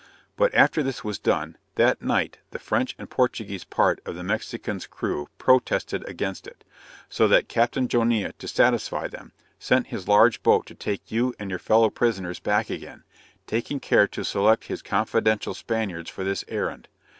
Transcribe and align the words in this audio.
But 0.35 0.51
after 0.55 0.81
this 0.81 1.03
was 1.03 1.19
done, 1.19 1.59
that 1.75 2.01
night 2.01 2.39
the 2.49 2.57
French 2.57 2.95
and 2.97 3.07
Portuguese 3.07 3.63
part 3.63 4.01
of 4.03 4.15
the 4.15 4.23
Mexican's 4.23 4.87
crew 4.87 5.29
protested 5.37 6.03
against 6.09 6.47
it; 6.47 6.63
so 7.07 7.27
that 7.27 7.47
Captain 7.47 7.87
Jonnia 7.87 8.33
to 8.39 8.47
satisfy 8.47 9.07
them, 9.07 9.31
sent 9.59 9.85
his 9.93 10.07
large 10.07 10.41
boat 10.41 10.65
to 10.65 10.73
take 10.73 11.11
you 11.11 11.35
and 11.37 11.51
your 11.51 11.59
fellow 11.59 11.91
prisoners 11.91 12.39
back 12.39 12.71
again, 12.71 13.03
taking 13.45 13.79
care 13.79 14.07
to 14.07 14.23
select 14.25 14.63
his 14.63 14.81
confidential 14.81 15.53
Spaniards 15.53 16.09
for 16.09 16.23
this 16.23 16.43
errand. 16.47 16.87